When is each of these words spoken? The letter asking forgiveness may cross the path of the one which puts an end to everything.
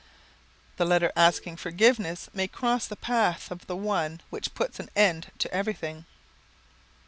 The 0.77 0.85
letter 0.85 1.11
asking 1.15 1.57
forgiveness 1.57 2.27
may 2.33 2.47
cross 2.47 2.87
the 2.87 2.95
path 2.95 3.51
of 3.51 3.67
the 3.67 3.75
one 3.75 4.21
which 4.31 4.55
puts 4.55 4.79
an 4.79 4.89
end 4.95 5.31
to 5.37 5.53
everything. 5.53 6.05